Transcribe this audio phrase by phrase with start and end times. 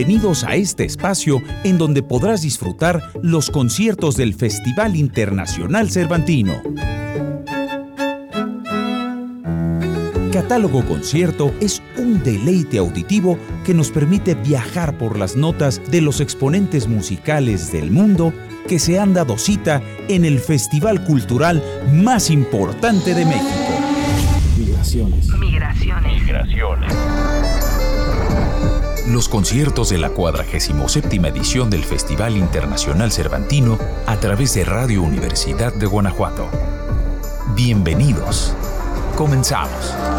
[0.00, 6.62] Bienvenidos a este espacio en donde podrás disfrutar los conciertos del Festival Internacional Cervantino.
[10.32, 16.22] Catálogo Concierto es un deleite auditivo que nos permite viajar por las notas de los
[16.22, 18.32] exponentes musicales del mundo
[18.68, 23.70] que se han dado cita en el festival cultural más importante de México.
[24.56, 25.28] Migraciones.
[25.38, 26.22] Migraciones.
[26.22, 27.19] Migraciones.
[29.10, 35.72] Los conciertos de la 47 edición del Festival Internacional Cervantino a través de Radio Universidad
[35.72, 36.48] de Guanajuato.
[37.56, 38.54] Bienvenidos.
[39.16, 40.09] Comenzamos.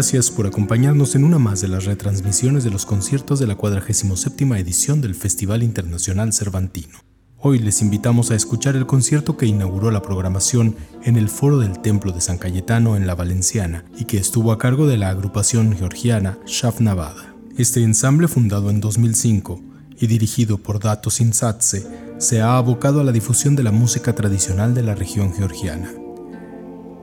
[0.00, 4.58] Gracias por acompañarnos en una más de las retransmisiones de los conciertos de la 47
[4.58, 7.00] edición del Festival Internacional Cervantino.
[7.36, 11.80] Hoy les invitamos a escuchar el concierto que inauguró la programación en el Foro del
[11.80, 15.76] Templo de San Cayetano en La Valenciana y que estuvo a cargo de la agrupación
[15.76, 17.34] georgiana Shafnavada.
[17.58, 19.60] Este ensamble, fundado en 2005
[19.98, 24.72] y dirigido por Dato Sinsatse, se ha abocado a la difusión de la música tradicional
[24.72, 25.92] de la región georgiana.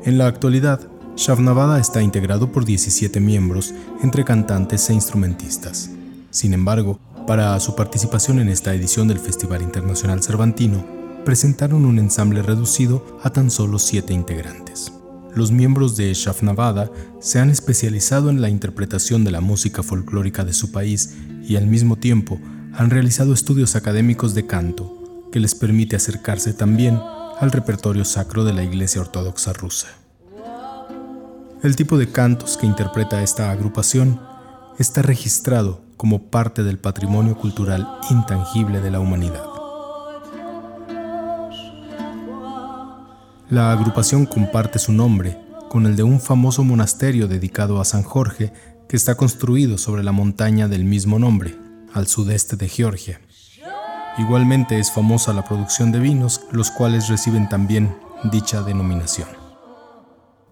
[0.03, 3.73] En la actualidad, Shavnavada está integrado por 17 miembros,
[4.03, 5.89] entre cantantes e instrumentistas.
[6.29, 10.85] Sin embargo, para su participación en esta edición del Festival Internacional Cervantino,
[11.25, 14.93] presentaron un ensamble reducido a tan solo 7 integrantes.
[15.33, 20.53] Los miembros de Shavnavada se han especializado en la interpretación de la música folclórica de
[20.53, 22.39] su país y al mismo tiempo
[22.73, 27.01] han realizado estudios académicos de canto, que les permite acercarse también
[27.39, 29.88] al repertorio sacro de la Iglesia Ortodoxa rusa.
[31.63, 34.22] El tipo de cantos que interpreta esta agrupación
[34.78, 39.44] está registrado como parte del patrimonio cultural intangible de la humanidad.
[43.50, 48.53] La agrupación comparte su nombre con el de un famoso monasterio dedicado a San Jorge
[48.88, 51.57] que está construido sobre la montaña del mismo nombre,
[51.91, 53.19] al sudeste de Georgia.
[54.19, 57.97] Igualmente es famosa la producción de vinos, los cuales reciben también
[58.31, 59.37] dicha denominación.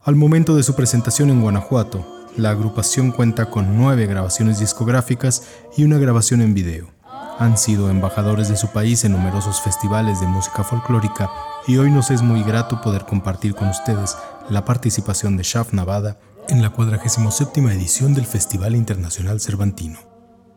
[0.05, 2.05] Al momento de su presentación en Guanajuato,
[2.37, 5.41] la agrupación cuenta con nueve grabaciones discográficas
[5.75, 6.91] y una grabación en video.
[7.39, 11.31] Han sido embajadores de su país en numerosos festivales de música folclórica
[11.65, 14.15] y hoy nos es muy grato poder compartir con ustedes
[14.47, 19.97] la participación de Shaf Navada en la 47 edición del Festival Internacional Cervantino.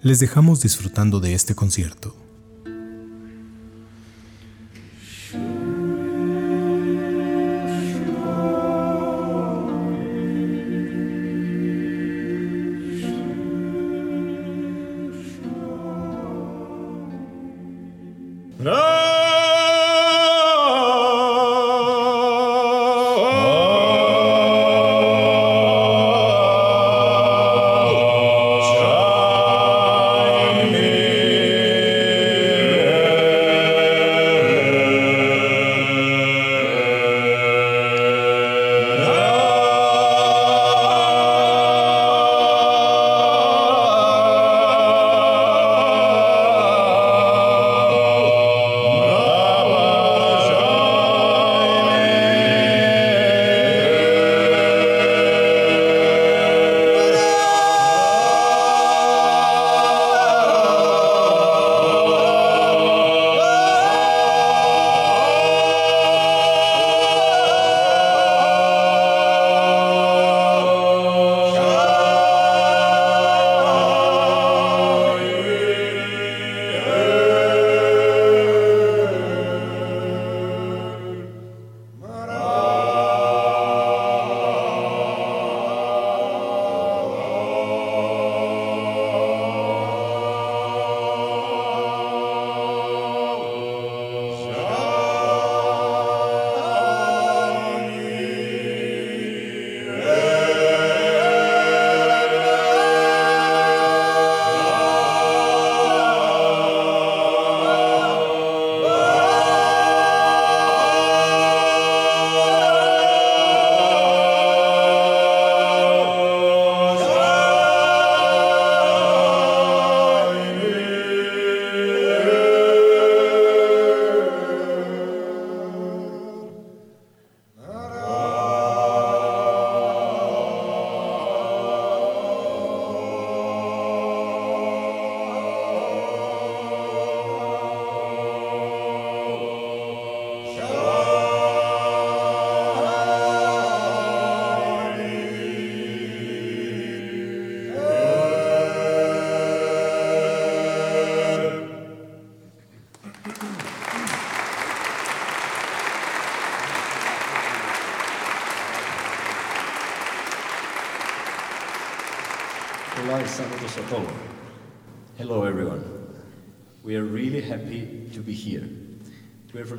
[0.02, 2.27] Les dejamos disfrutando de este concierto.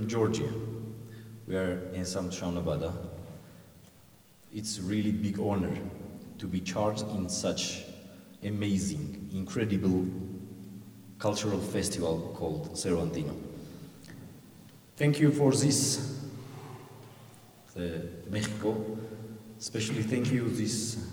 [0.10, 0.52] Georgia.
[1.48, 2.92] We are in Samtran, Nevada.
[4.52, 5.78] It's a really big honor
[6.40, 7.84] to be charged in such
[8.44, 10.08] amazing, incredible
[11.20, 13.36] cultural festival called Cervantino.
[14.98, 16.24] Thank you for this,
[17.76, 18.76] the Mexico.
[19.60, 21.06] Especially thank you this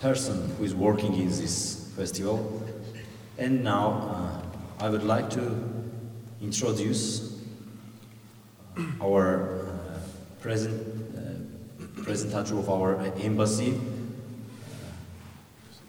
[0.00, 2.66] person who is working in this festival.
[3.38, 4.40] And now
[4.80, 5.54] uh, I would like to
[6.40, 7.31] introduce
[9.02, 9.98] our uh,
[10.40, 10.78] present
[11.18, 13.80] uh, presentator of our embassy,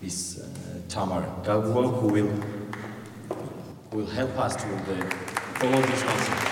[0.01, 2.31] is uh, Tamar Gagua, who will
[3.91, 4.67] who will help us to
[5.59, 6.49] follow this concept.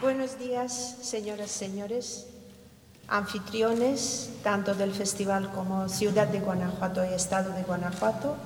[0.00, 2.26] Buenos días, señoras señores,
[3.08, 8.36] anfitriones tanto del festival como Ciudad de Guanajuato y Estado de Guanajuato.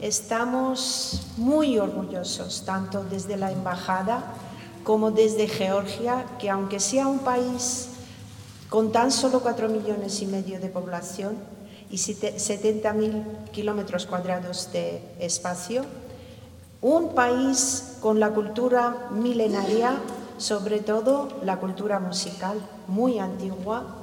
[0.00, 4.32] Estamos muy orgullosos, tanto desde la Embajada
[4.82, 7.88] como desde Georgia, que aunque sea un país
[8.70, 11.36] con tan solo 4 millones y medio de población
[11.90, 15.84] y 70 mil kilómetros cuadrados de espacio,
[16.80, 19.98] un país con la cultura milenaria,
[20.38, 22.58] sobre todo la cultura musical
[22.88, 23.96] muy antigua,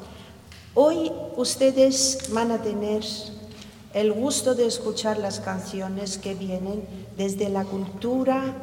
[0.76, 3.04] hoy ustedes van a tener
[3.94, 6.84] el gusto de escuchar las canciones que vienen
[7.18, 8.56] desde la cultura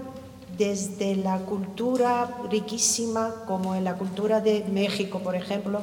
[0.56, 5.80] desde la cultura riquísima, como en la cultura de México, por ejemplo,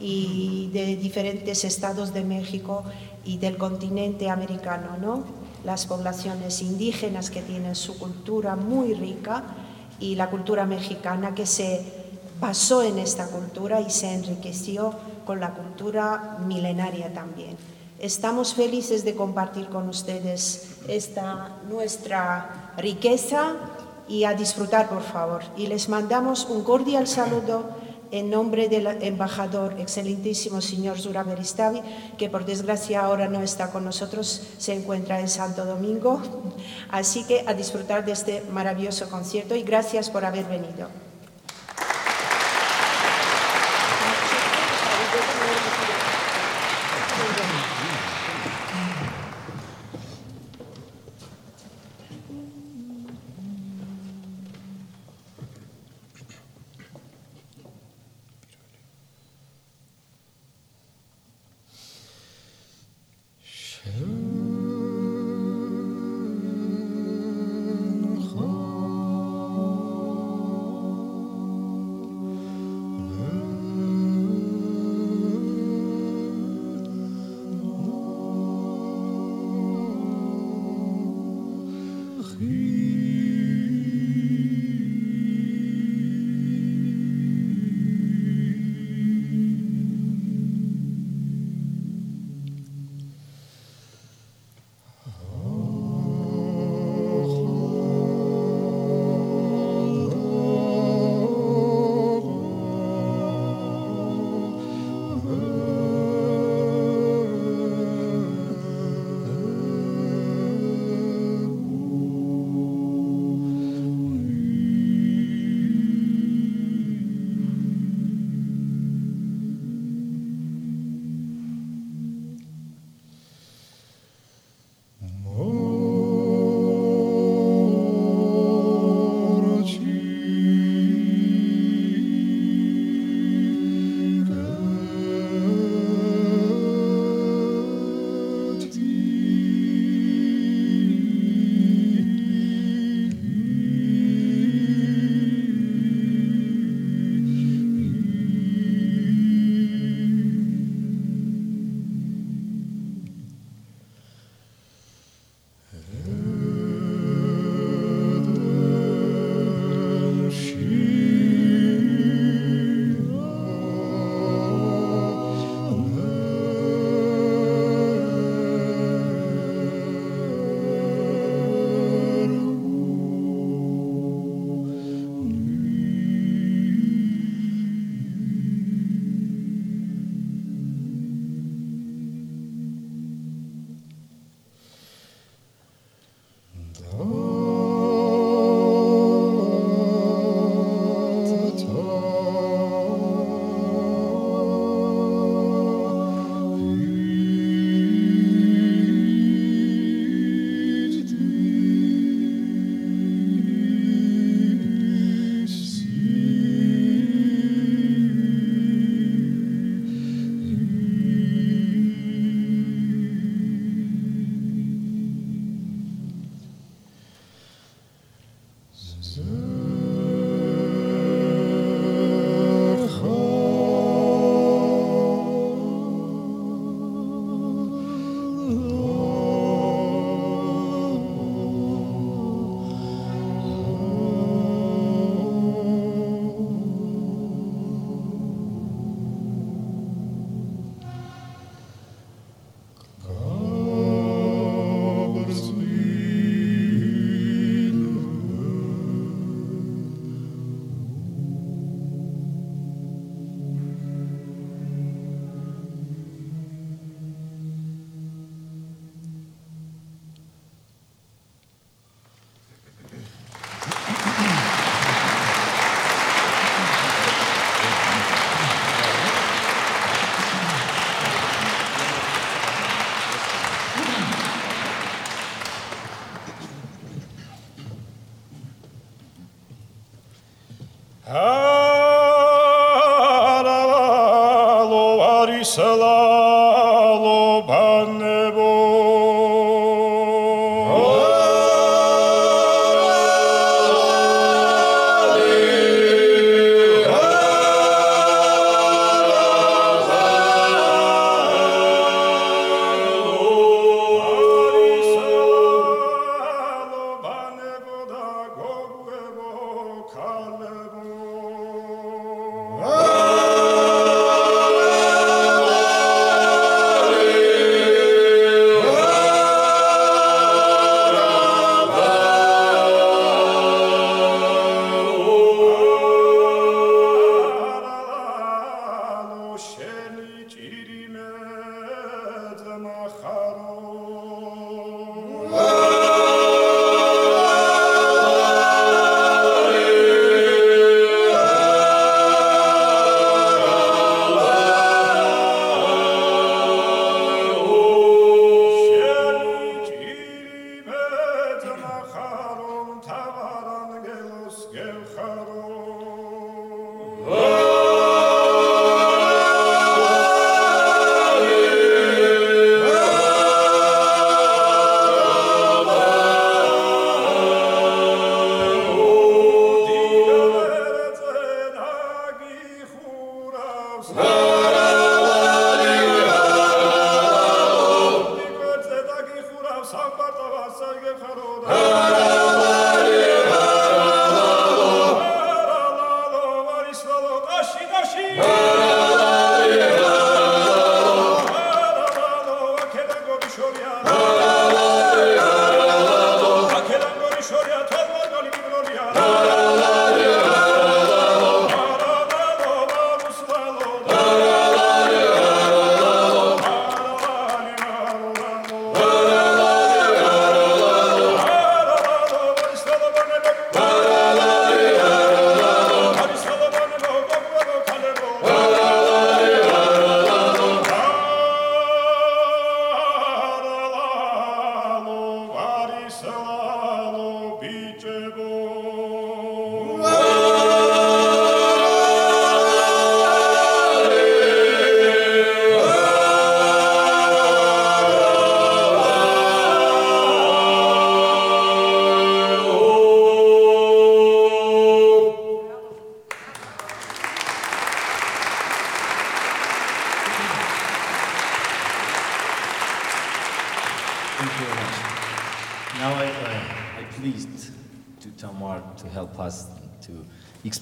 [0.00, 2.84] y de diferentes estados de México
[3.24, 5.24] y del continente americano, ¿no?
[5.64, 9.42] Las poblaciones indígenas que tienen su cultura muy rica
[9.98, 11.82] y la cultura mexicana que se
[12.40, 14.94] basó en esta cultura y se enriqueció
[15.24, 17.56] con la cultura milenaria también.
[17.98, 23.56] Estamos felices de compartir con ustedes esta nuestra riqueza
[24.06, 25.42] y a disfrutar, por favor.
[25.56, 27.64] Y les mandamos un cordial saludo
[28.10, 31.80] en nombre del embajador, excelentísimo señor Zura Beristavi,
[32.18, 36.20] que por desgracia ahora no está con nosotros, se encuentra en Santo Domingo.
[36.90, 41.05] Así que a disfrutar de este maravilloso concierto y gracias por haber venido.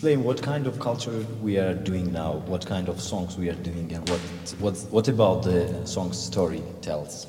[0.05, 3.63] Explain what kind of culture we are doing now, what kind of songs we are
[3.63, 4.21] doing, and what
[4.61, 7.27] what what about the song story tells.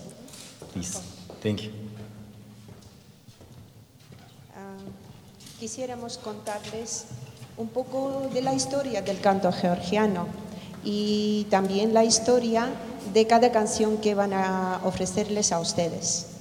[0.73, 0.99] Please,
[1.39, 1.71] thank you.
[4.53, 4.59] Uh,
[5.57, 7.05] quisiéramos contarles
[7.57, 10.27] un poco de la historia del canto georgiano
[10.83, 12.67] y también la historia
[13.13, 16.34] de cada canción que van a ofrecerles a ustedes.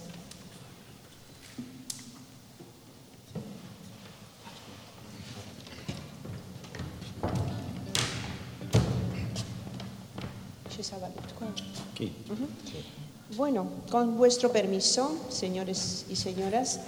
[13.94, 16.80] Con vuestro permiso, señores y señoras,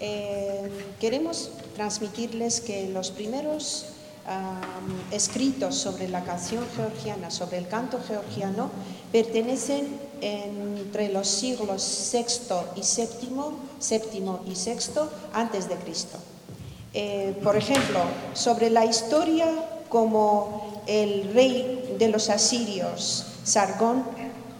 [0.00, 3.88] eh, queremos transmitirles que los primeros
[5.10, 8.70] escritos sobre la canción georgiana, sobre el canto georgiano,
[9.12, 9.88] pertenecen
[10.22, 16.16] entre los siglos sexto y séptimo, séptimo y sexto antes de Cristo.
[16.94, 18.00] Eh, por ejemplo,
[18.32, 24.04] sobre la historia como el rey de los asirios, Sargón,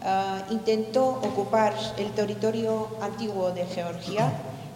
[0.07, 4.31] Ah, intentó ocupar el territorio antiguo de Georgia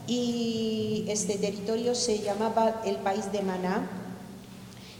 [0.08, 3.88] y este territorio se llamaba el país de Maná.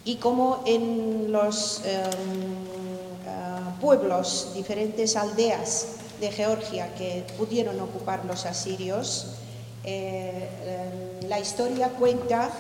[0.06, 2.06] Y como en los em,
[3.28, 5.88] ah, pueblos, diferentes aldeas
[6.22, 9.34] de Georgia que pudieron ocupar los asirios,
[9.84, 10.48] eh,
[11.24, 12.52] em, la historia cuenta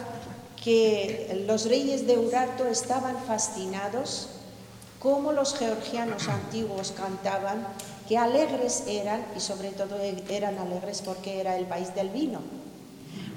[0.63, 4.38] que los reyes de Urarto estaban fascinados
[4.99, 7.65] cómo los georgianos antiguos cantaban,
[8.07, 9.97] qué alegres eran y sobre todo
[10.29, 12.41] eran alegres porque era el país del vino.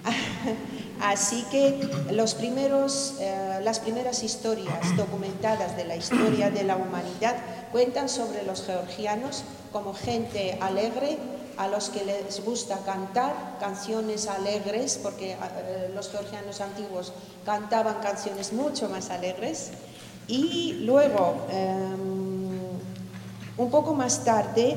[1.00, 7.36] Así que los primeros, eh, las primeras historias documentadas de la historia de la humanidad
[7.70, 11.18] cuentan sobre los georgianos como gente alegre,
[11.56, 17.12] a los que les gusta cantar canciones alegres, porque eh, los georgianos antiguos
[17.44, 19.70] cantaban canciones mucho más alegres,
[20.28, 22.32] y luego, em,
[23.56, 24.76] Un poco más tarde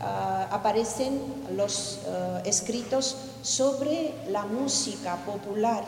[0.00, 1.20] ah, aparecen
[1.56, 5.84] los ah, escritos sobre la música popular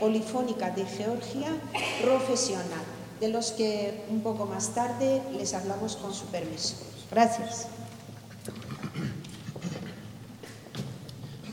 [0.00, 1.48] polifónica de Georgia
[2.02, 2.84] profesional,
[3.20, 6.74] de los que un poco más tarde les hablamos con su permiso.
[7.10, 7.68] Gracias.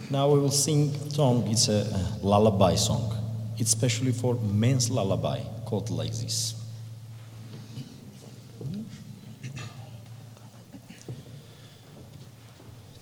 [0.09, 1.47] Now we will sing song.
[1.47, 1.85] It's a,
[2.21, 3.13] lullaby song.
[3.59, 6.53] Especially for men's lullaby called like this.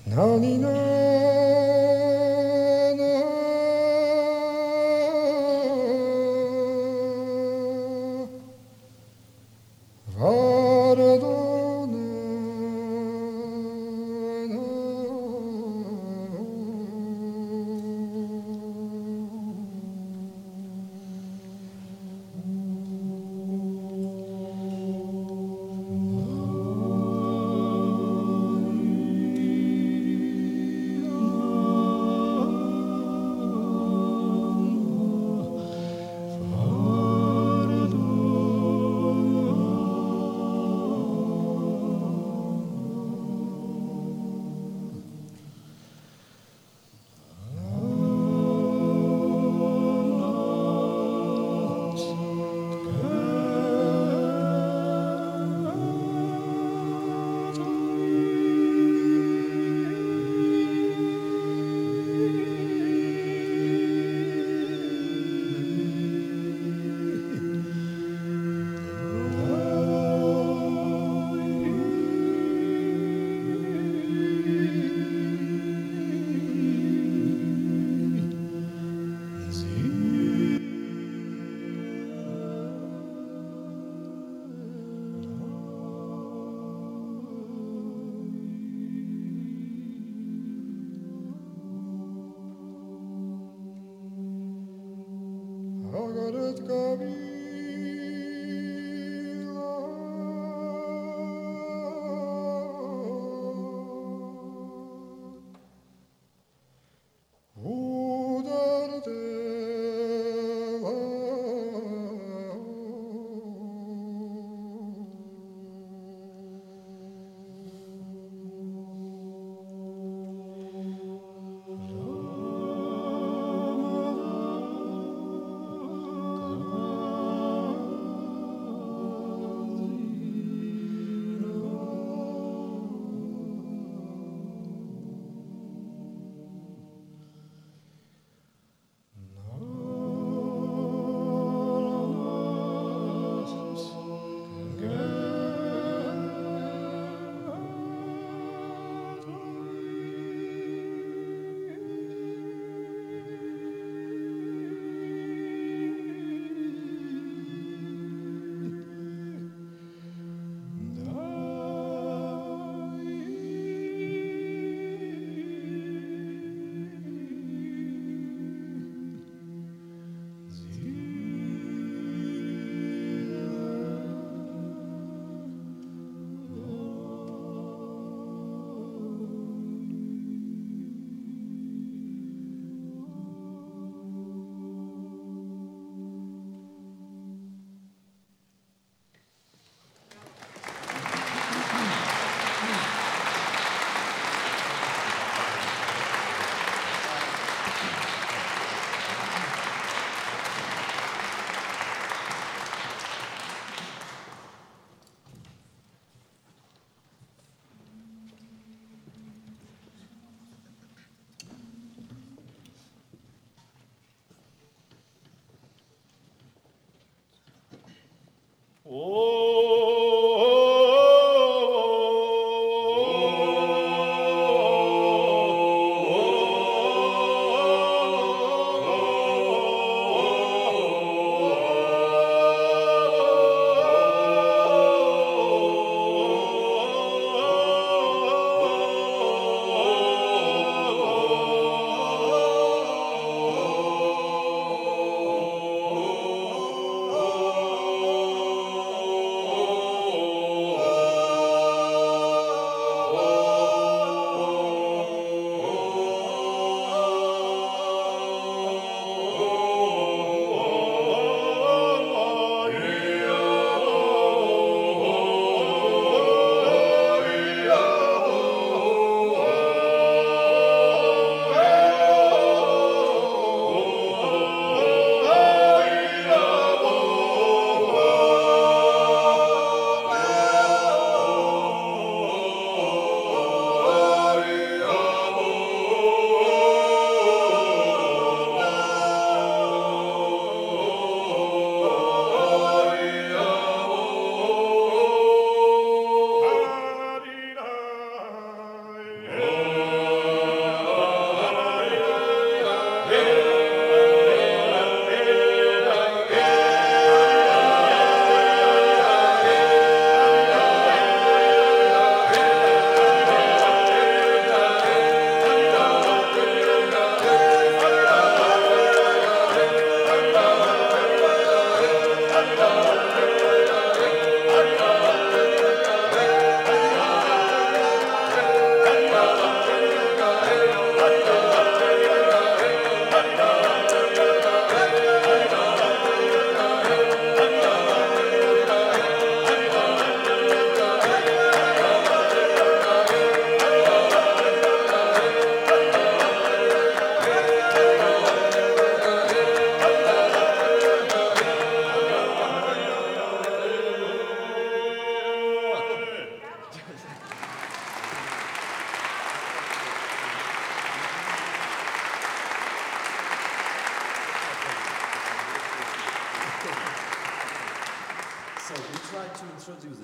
[0.07, 0.71] Nanina,
[2.95, 3.60] na, na.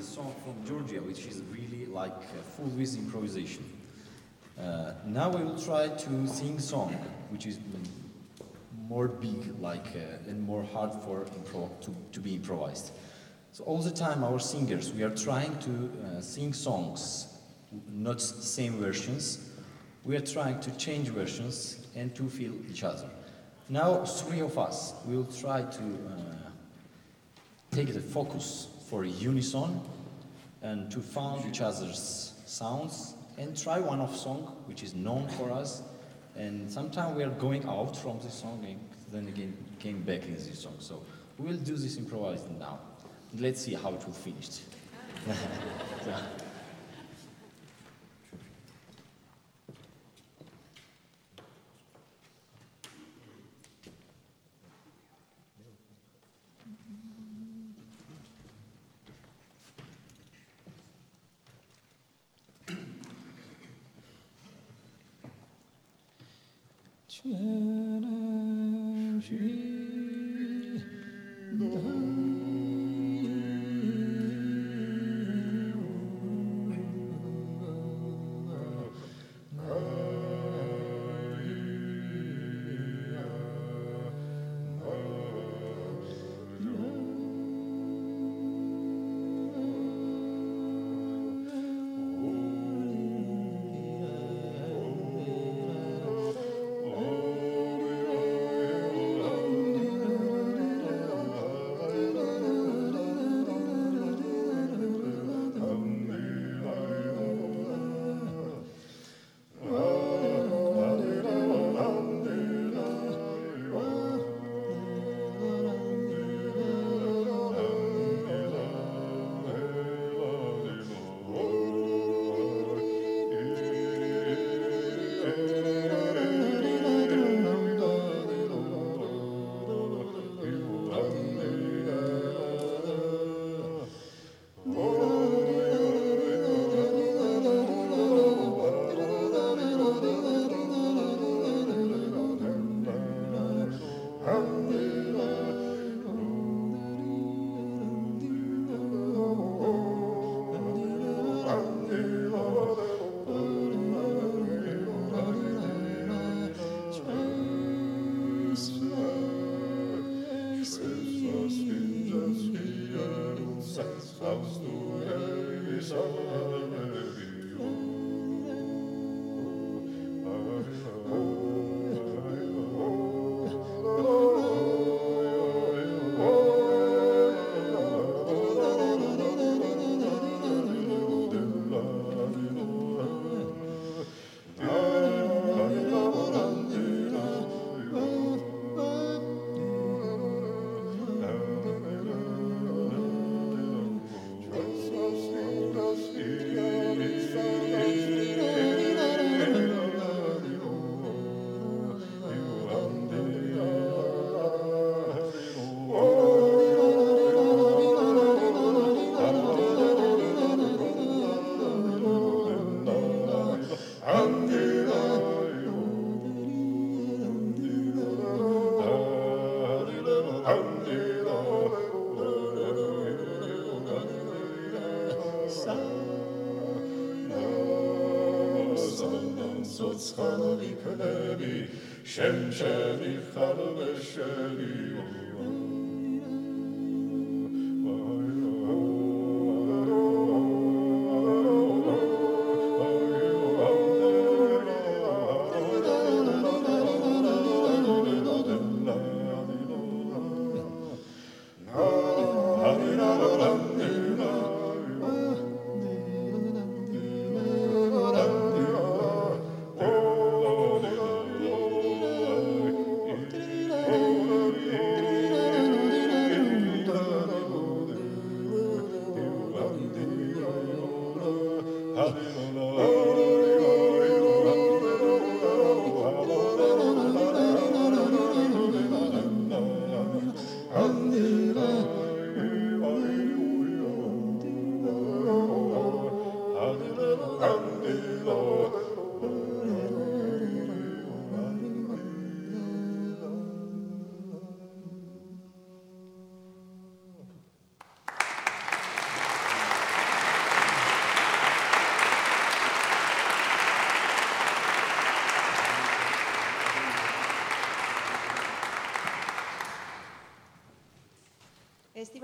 [0.04, 2.22] Song from Georgia, which is really like
[2.56, 3.63] full with improvisation.
[4.60, 6.91] Uh, now we will try to sing song,
[7.30, 7.58] which is
[8.89, 12.91] more big, like uh, and more hard for impro- to, to be improvised.
[13.54, 17.28] So all the time, our singers, we are trying to uh, sing songs,
[17.89, 19.50] not same versions.
[20.04, 23.10] We are trying to change versions and to feel each other.
[23.70, 26.50] Now, three of us will try to uh,
[27.72, 29.82] take the focus for unison
[30.62, 35.52] and to find each other's sounds and try one of song which is known for
[35.52, 35.84] us.
[36.36, 38.80] And sometimes we are going out from this song and
[39.12, 40.76] then again came back in this song.
[40.80, 41.02] So
[41.38, 42.80] we will do this improvised now.
[43.38, 44.50] Let's see how it will finish.
[46.06, 46.46] So-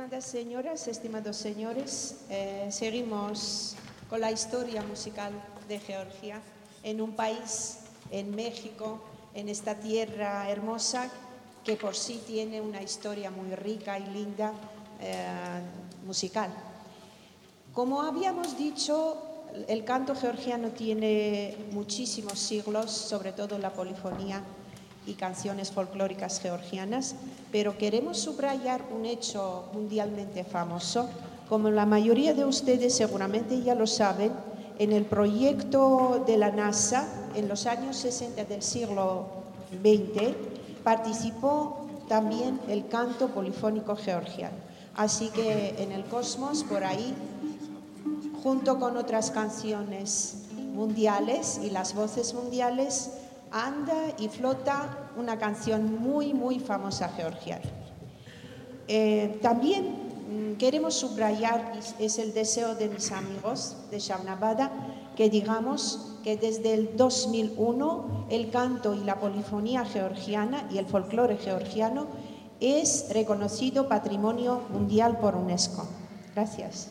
[0.03, 3.75] Estimadas señoras, estimados señores, eh, seguimos
[4.09, 5.31] con la historia musical
[5.69, 6.41] de Georgia
[6.83, 7.77] en un país,
[8.11, 8.99] en México,
[9.33, 11.09] en esta tierra hermosa
[11.63, 14.51] que por sí tiene una historia muy rica y linda
[14.99, 15.61] eh,
[16.05, 16.53] musical.
[17.71, 19.21] Como habíamos dicho,
[19.69, 24.43] el canto georgiano tiene muchísimos siglos, sobre todo la polifonía
[25.05, 27.15] y canciones folclóricas georgianas,
[27.51, 31.09] pero queremos subrayar un hecho mundialmente famoso.
[31.49, 34.31] Como la mayoría de ustedes seguramente ya lo saben,
[34.79, 39.27] en el proyecto de la NASA en los años 60 del siglo
[39.81, 40.35] XX
[40.83, 44.57] participó también el canto polifónico georgiano.
[44.95, 47.13] Así que en el cosmos, por ahí,
[48.43, 53.11] junto con otras canciones mundiales y las voces mundiales,
[53.53, 57.63] anda y flota una canción muy, muy famosa georgiana.
[58.87, 64.71] Eh, también mm, queremos subrayar, es el deseo de mis amigos de Shaunabada,
[65.15, 71.37] que digamos que desde el 2001 el canto y la polifonía georgiana y el folclore
[71.37, 72.07] georgiano
[72.59, 75.85] es reconocido Patrimonio Mundial por UNESCO.
[76.33, 76.89] Gracias.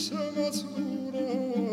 [0.00, 1.69] Lascia ma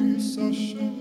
[0.00, 0.99] Sasha.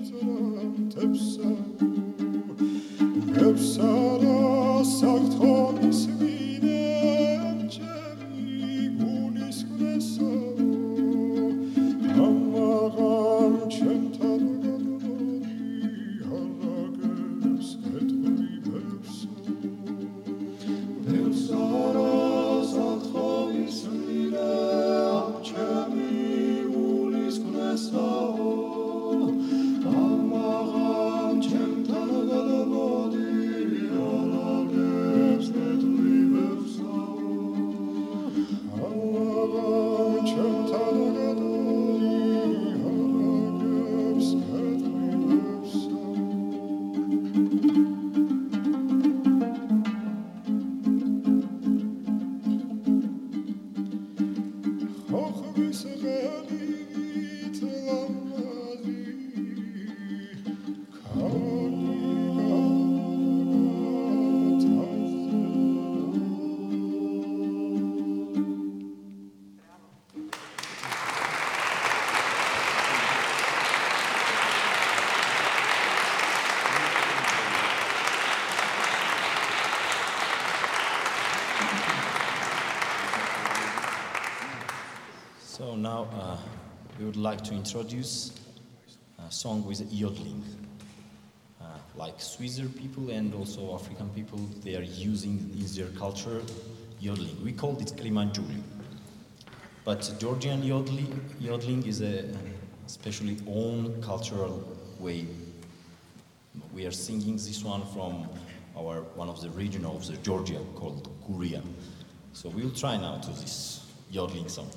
[87.30, 88.32] Like to introduce
[89.24, 90.44] a song with yodeling.
[91.62, 91.66] Uh,
[91.96, 96.42] like Swiss people and also African people, they are using in their culture
[97.00, 97.38] yodeling.
[97.44, 98.64] We call it Klimanjuli.
[99.86, 102.26] But Georgian yodeling, yodeling is a
[102.88, 104.68] especially own cultural
[104.98, 105.28] way.
[106.74, 108.28] We are singing this one from
[108.76, 111.62] our one of the region of the Georgia called Guria.
[112.34, 114.72] So we'll try now to this yodeling song.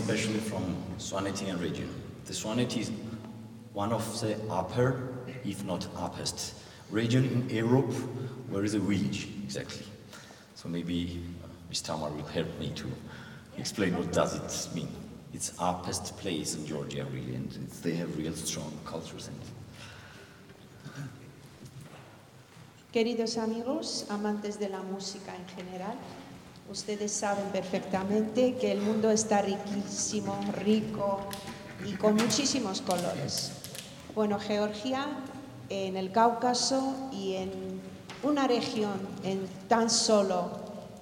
[0.00, 1.88] Especially from Swanetian region.
[2.26, 2.90] The Swaneti is
[3.72, 6.54] one of the upper, if not uppest,
[6.90, 7.90] region in Europe
[8.50, 9.86] where is a village exactly.
[10.54, 11.80] So maybe uh, Ms.
[11.80, 12.86] Tamar will help me to
[13.56, 14.88] explain what does it mean.
[15.32, 17.50] It's uppest place in Georgia really, and
[17.82, 19.40] they have real strong cultures and
[22.92, 25.96] Queridos amigos, amantes de la música en general,
[26.76, 31.20] ustedes saben perfectamente que el mundo está riquísimo, rico
[31.86, 33.52] y con muchísimos colores.
[34.14, 35.06] Bueno, Georgia,
[35.70, 37.80] en el Cáucaso y en
[38.22, 38.92] una región
[39.24, 40.50] en tan solo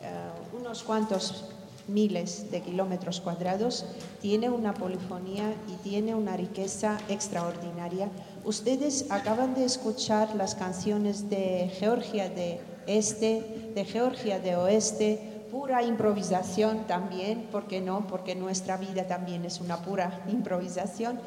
[0.00, 1.46] eh, unos cuantos
[1.88, 3.84] miles de kilómetros cuadrados,
[4.22, 8.08] tiene una polifonía y tiene una riqueza extraordinaria.
[8.44, 15.84] Ustedes acaban de escuchar las canciones de Georgia de Este, de Georgia de Oeste, pura
[15.84, 18.08] improvisación también, ¿por qué no?
[18.08, 21.20] Porque nuestra vida también es una pura improvisación.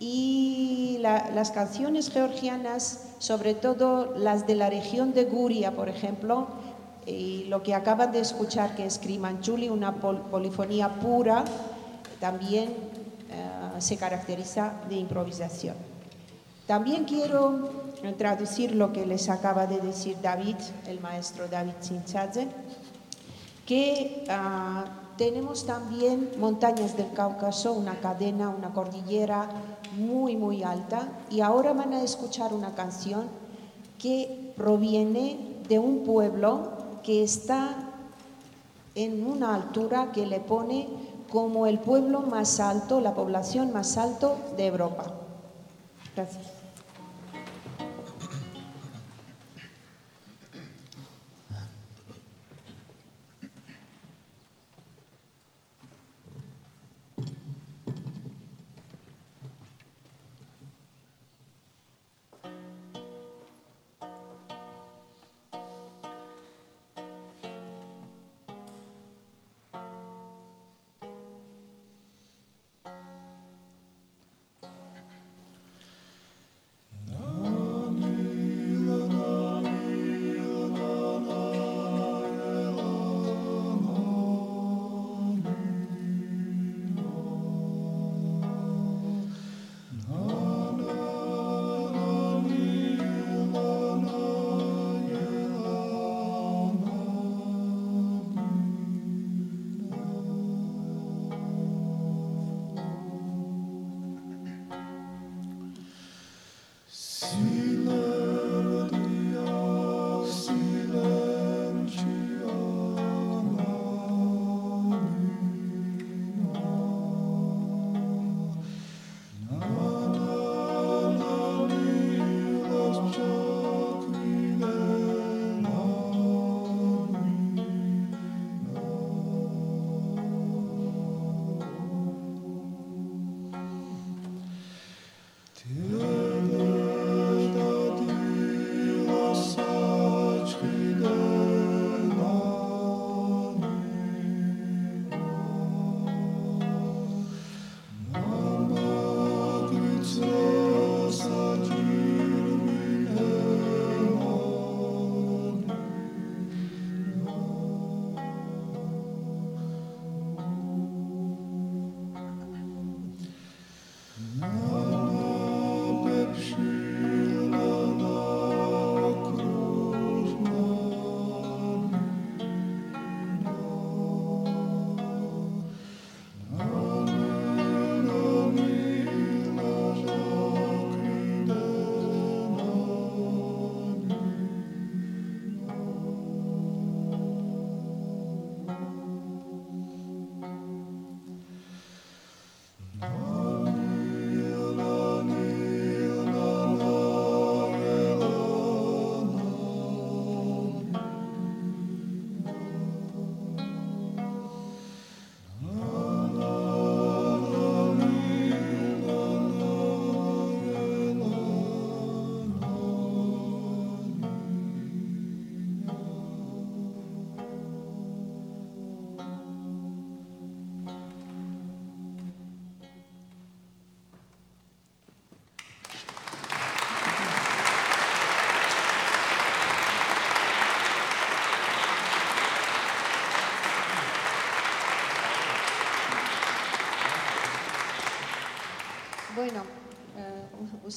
[0.00, 6.48] Y las canciones georgianas, sobre todo las de la región de Guria, por ejemplo,
[7.06, 11.44] y lo que acaban de escuchar que es Krimanchuli, una polifonía pura,
[12.18, 12.70] también
[13.30, 15.76] eh, se caracteriza de improvisación.
[16.66, 17.70] También quiero
[18.18, 20.56] traducir lo que les acaba de decir David,
[20.88, 22.48] el maestro David Sinchadze,
[23.68, 24.86] que ah,
[25.18, 29.46] tenemos también montañas del Cáucaso, una cadena, una cordillera
[29.94, 33.26] muy, muy alta, y ahora van a escuchar una canción
[33.98, 36.70] que proviene de un pueblo
[37.02, 37.76] que está
[38.94, 40.88] en una altura que le pone
[41.28, 45.12] como el pueblo más alto, la población más alto de Europa.
[46.16, 46.57] Gracias.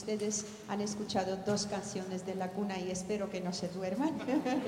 [0.01, 4.17] Ustedes han escuchado dos canciones de la cuna y espero que no se duerman.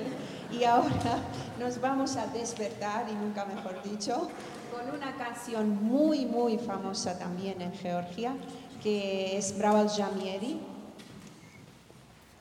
[0.52, 1.18] y ahora
[1.58, 4.28] nos vamos a despertar, y nunca mejor dicho,
[4.72, 8.36] con una canción muy, muy famosa también en Georgia,
[8.80, 10.60] que es Braval Jamieri.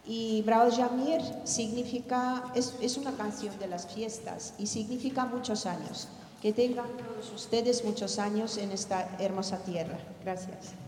[0.06, 6.10] Y Braval Jamir significa, es, es una canción de las fiestas y significa muchos años.
[6.44, 9.98] Que tengan todos ustedes muchos años en esta hermosa tierra.
[10.24, 10.83] Gracias.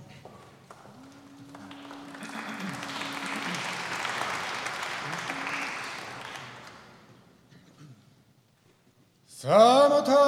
[9.45, 10.24] さあまた。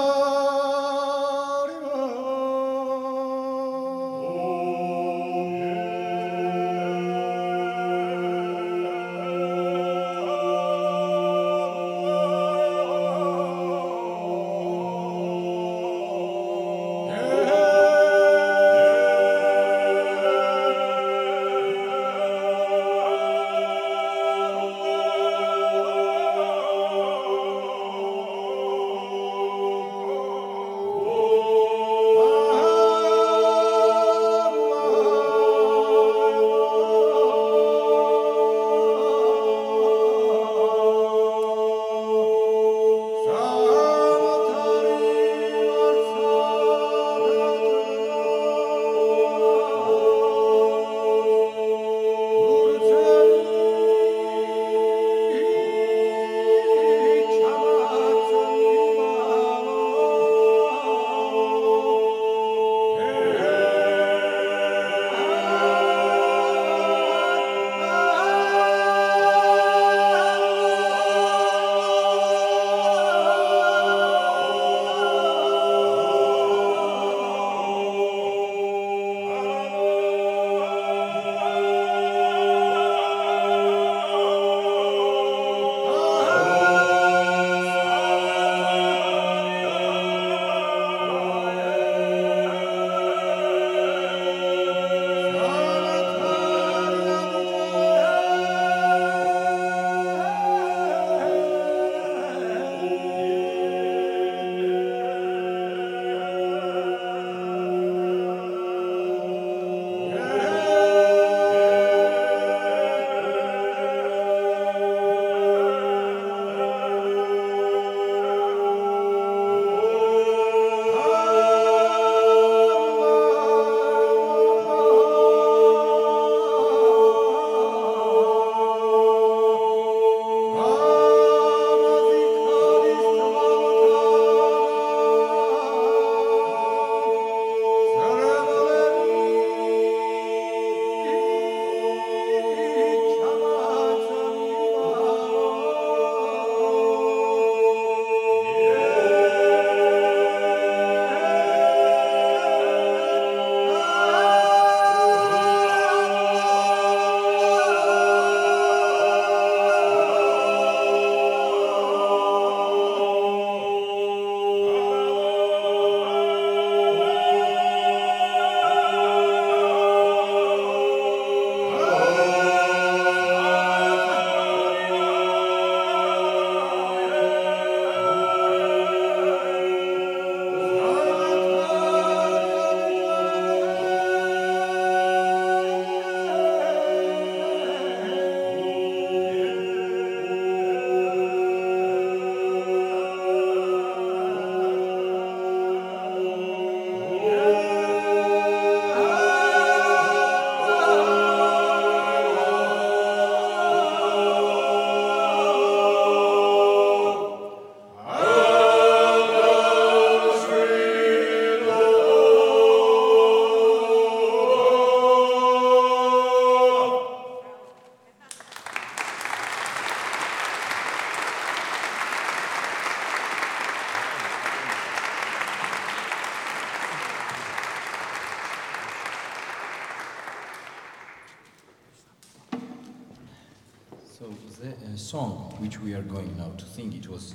[237.08, 237.34] It was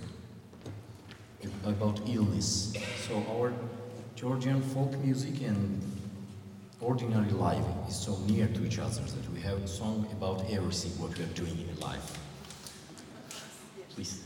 [1.65, 2.73] about illness.
[3.09, 3.53] So our
[4.15, 5.81] Georgian folk music and
[6.81, 10.93] ordinary life is so near to each other that we have a song about everything
[11.01, 12.19] what we are doing in life.
[13.95, 14.21] Please.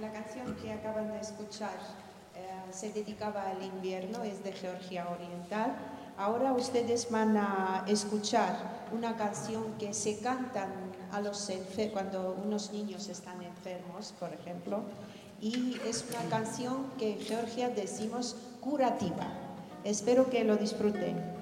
[0.00, 1.74] La canción que acaban de escuchar
[2.36, 2.40] eh,
[2.72, 5.76] se dedicaba al invierno, es de Georgia Oriental.
[6.16, 10.70] Ahora ustedes van a escuchar una canción que se cantan
[11.12, 13.37] a los enfer- cuando unos niños están
[14.18, 14.82] por ejemplo,
[15.40, 19.26] y es una canción que en Georgia decimos curativa.
[19.84, 21.37] Espero que lo disfruten.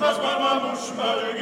[0.00, 1.39] Muşmaz mama muşmar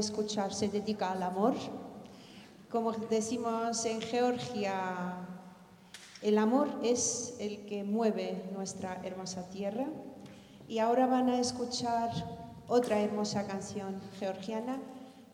[0.00, 1.54] escuchar se dedica al amor.
[2.70, 5.14] Como decimos en Georgia,
[6.22, 9.86] el amor es el que mueve nuestra hermosa tierra.
[10.68, 12.10] Y ahora van a escuchar
[12.68, 14.78] otra hermosa canción georgiana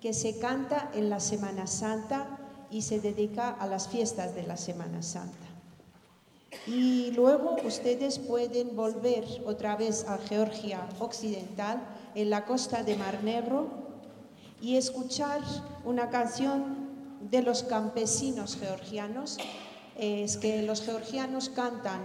[0.00, 2.38] que se canta en la Semana Santa
[2.70, 5.46] y se dedica a las fiestas de la Semana Santa.
[6.66, 11.80] Y luego ustedes pueden volver otra vez a Georgia Occidental,
[12.14, 13.68] en la costa de Mar Negro,
[14.60, 15.40] y escuchar
[15.84, 16.86] una canción
[17.20, 19.38] de los campesinos georgianos.
[19.96, 22.00] Eh, es que los georgianos cantan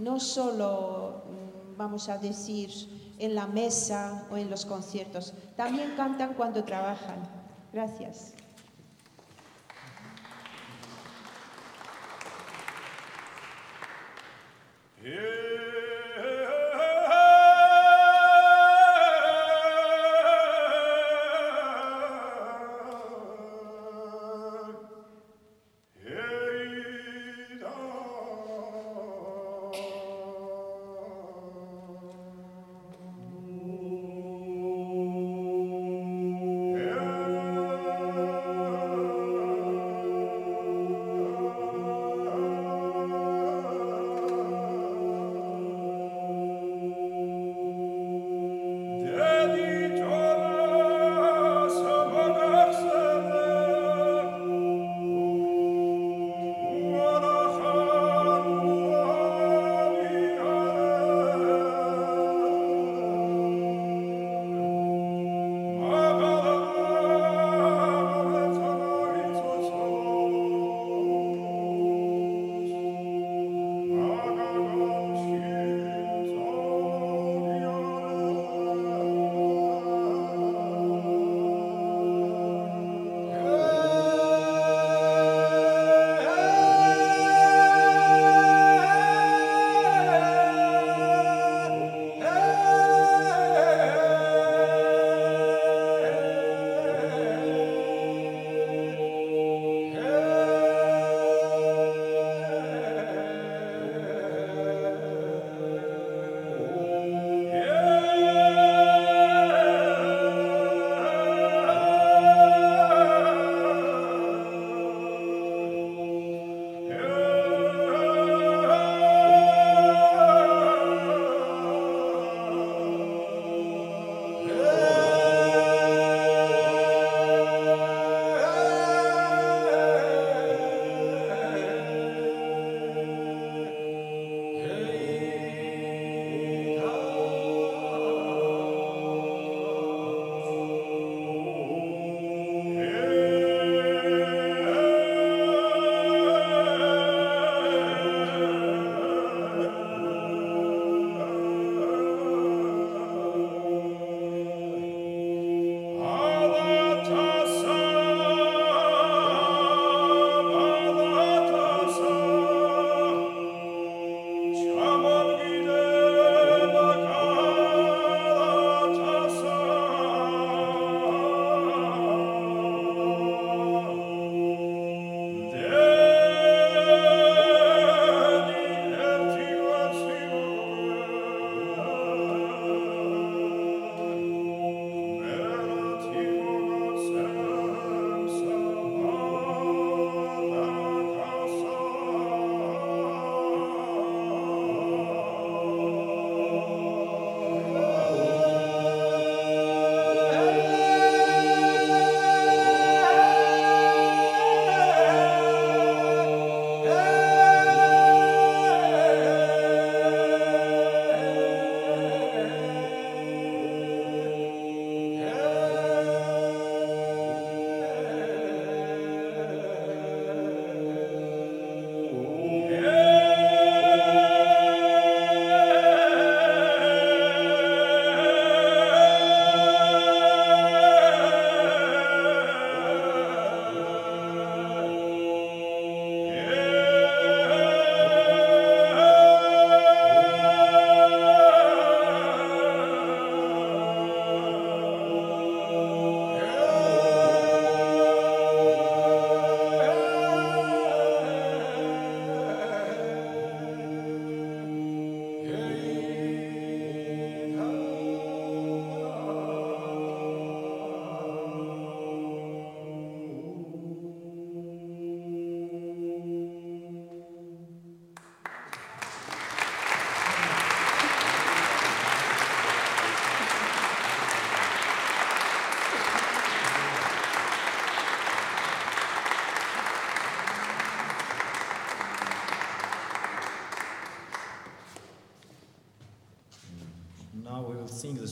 [0.00, 2.70] no solo, mm, vamos a decir,
[3.18, 7.28] en la mesa o en los conciertos, también cantan cuando trabajan.
[7.72, 8.34] Gracias.
[15.02, 15.55] Yeah.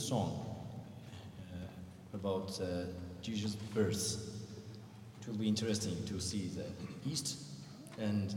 [0.05, 0.45] Song
[1.51, 2.85] uh, about uh,
[3.23, 4.21] Jesus' birth.
[5.19, 6.65] It will be interesting to see the
[7.09, 7.37] East
[7.97, 8.35] and.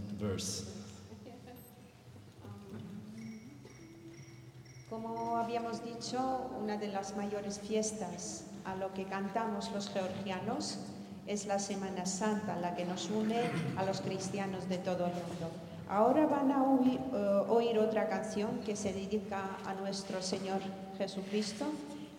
[4.89, 6.19] Como habíamos dicho,
[6.59, 10.79] una de las mayores fiestas a lo que cantamos los georgianos
[11.27, 15.51] es la Semana Santa, la que nos une a los cristianos de todo el mundo.
[15.91, 20.61] Ahora van a oír, eh, oír otra canción que se dedica a nuestro Señor
[20.99, 21.67] Jesucristo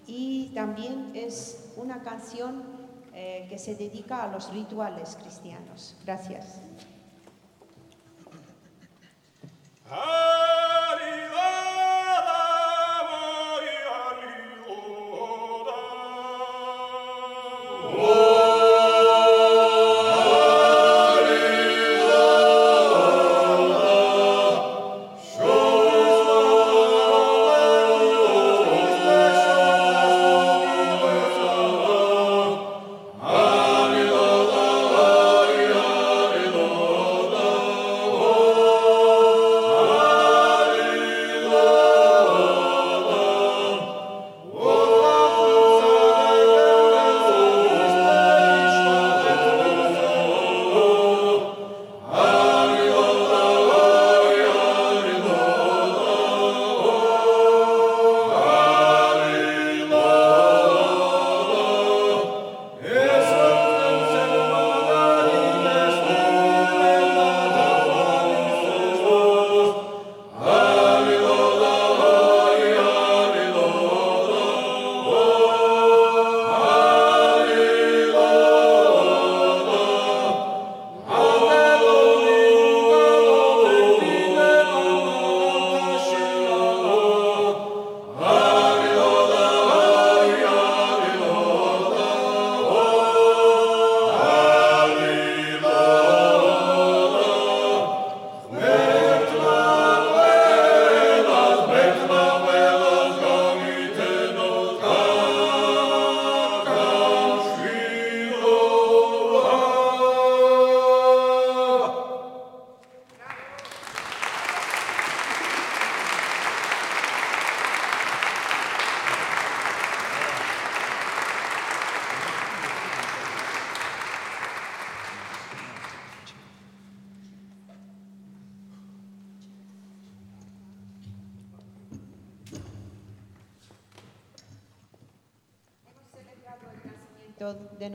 [0.07, 2.63] y también es una canción
[3.13, 5.95] eh, que se dedica a los rituales cristianos.
[6.05, 6.68] Gracias.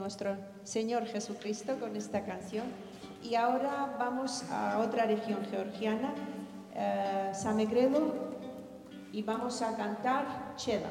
[0.05, 2.67] Nuestro Señor Jesucristo con esta canción.
[3.23, 6.13] Y ahora vamos a otra región georgiana,
[6.75, 8.13] eh, Samegredo,
[9.13, 10.91] y vamos a cantar Chela.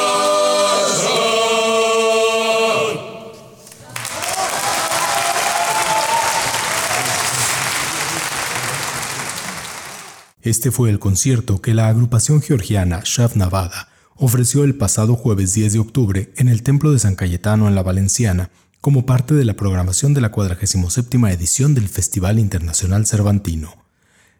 [10.43, 15.73] Este fue el concierto que la agrupación georgiana Shav Navada ofreció el pasado jueves 10
[15.73, 18.49] de octubre en el Templo de San Cayetano en la Valenciana
[18.79, 23.85] como parte de la programación de la 47 edición del Festival Internacional Cervantino.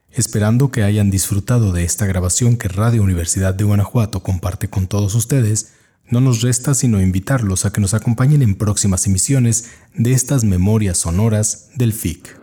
[0.10, 5.14] Esperando que hayan disfrutado de esta grabación que Radio Universidad de Guanajuato comparte con todos
[5.14, 5.74] ustedes,
[6.10, 10.98] no nos resta sino invitarlos a que nos acompañen en próximas emisiones de estas memorias
[10.98, 12.41] sonoras del FIC.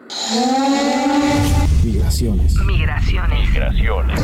[1.85, 2.55] Migraciones.
[2.65, 3.49] Migraciones.
[3.49, 4.21] Migraciones.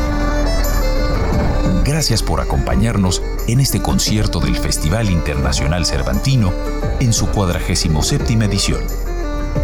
[1.85, 6.53] Gracias por acompañarnos en este concierto del Festival Internacional Cervantino
[7.01, 8.83] en su 47 edición.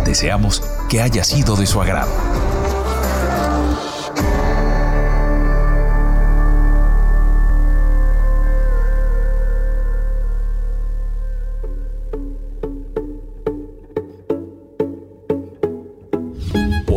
[0.05, 2.13] Deseamos que haya sido de su agrado.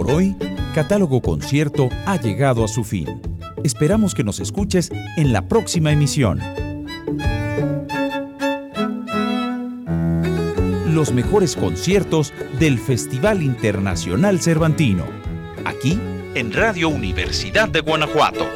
[0.05, 0.35] Hoy,
[0.73, 3.21] Catálogo Concierto ha llegado a su fin.
[3.63, 6.39] Esperamos que nos escuches en la próxima emisión.
[10.87, 15.05] Los mejores conciertos del Festival Internacional Cervantino.
[15.65, 15.99] Aquí,
[16.35, 18.47] en Radio Universidad de Guanajuato.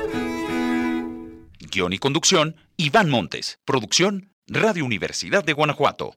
[1.71, 3.59] Guión y conducción, Iván Montes.
[3.65, 6.15] Producción, Radio Universidad de Guanajuato.